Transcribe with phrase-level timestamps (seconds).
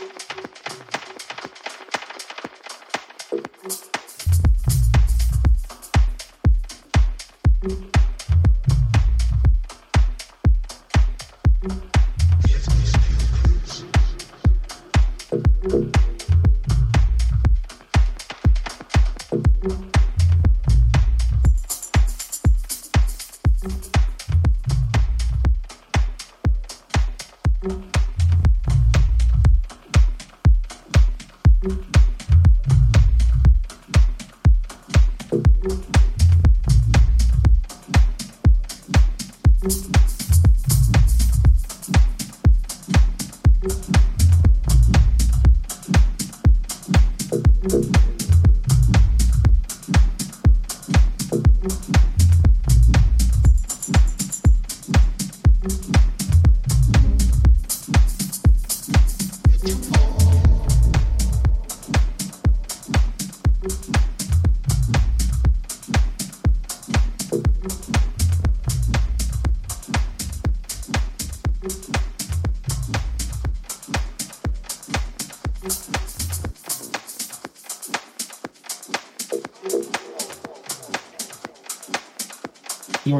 [0.00, 0.49] You're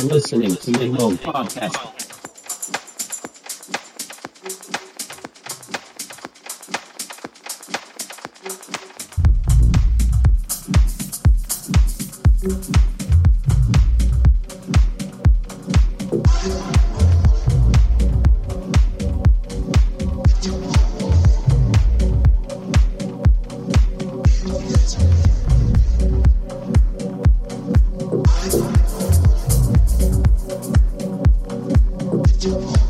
[0.09, 1.90] listening to Minmo Podcast.
[32.41, 32.90] door.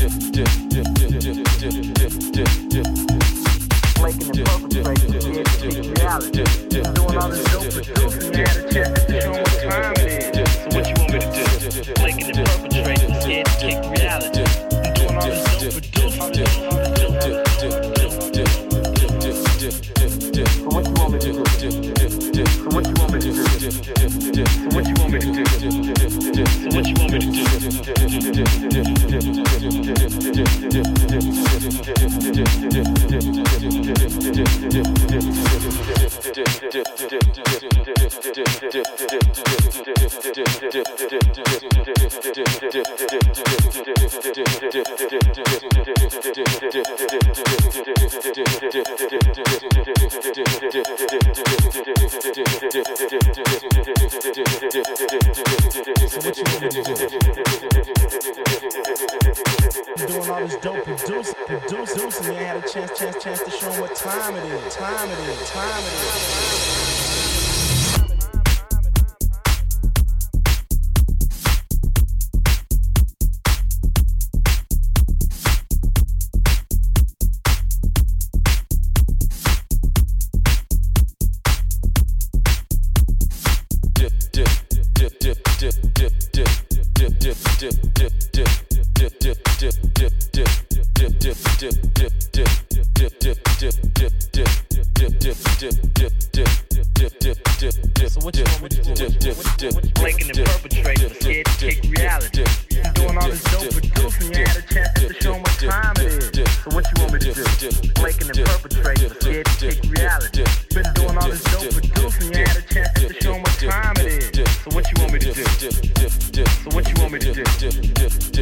[117.11, 118.40] me to dip, dip, dip, dip.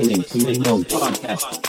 [0.00, 1.59] Listening to Minimum Podcast.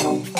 [0.00, 0.33] Oh.